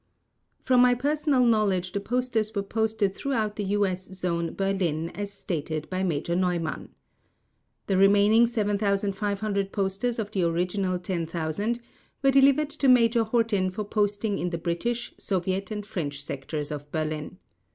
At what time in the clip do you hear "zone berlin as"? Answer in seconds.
4.07-5.31